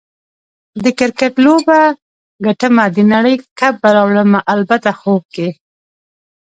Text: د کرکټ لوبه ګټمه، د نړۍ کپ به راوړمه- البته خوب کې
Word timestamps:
د 0.83 0.85
کرکټ 0.99 1.33
لوبه 1.45 1.79
ګټمه، 2.45 2.85
د 2.95 2.97
نړۍ 3.13 3.35
کپ 3.59 3.73
به 3.81 3.89
راوړمه- 3.95 4.39
البته 4.53 4.89
خوب 4.99 5.23
کې 5.33 5.47